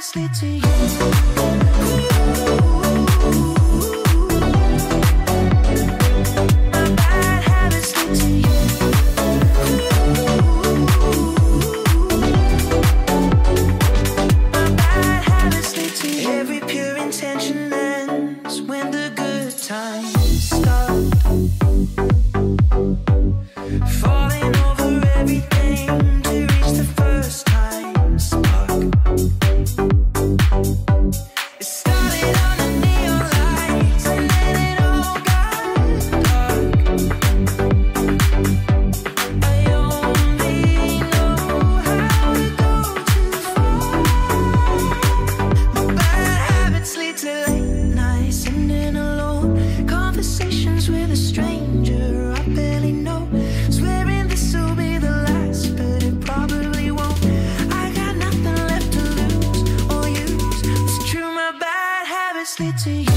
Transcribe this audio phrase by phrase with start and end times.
[0.00, 1.39] honestly to you.
[62.60, 63.09] 给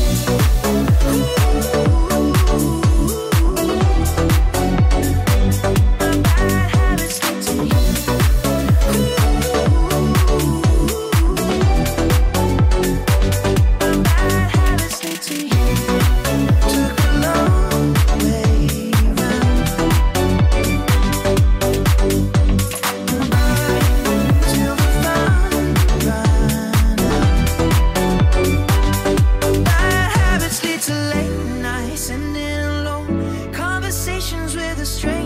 [32.04, 33.06] sending low
[33.54, 35.23] conversations with a stranger.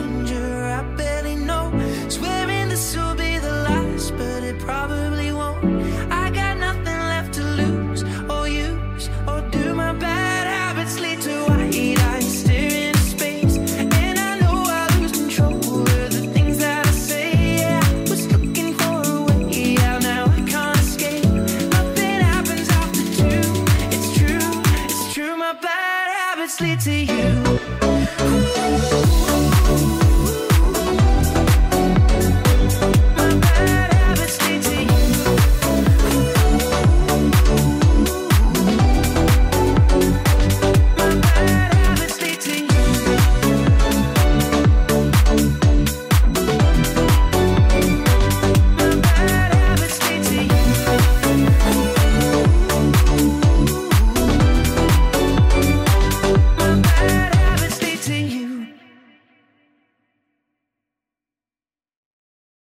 [26.48, 27.87] obviously to you.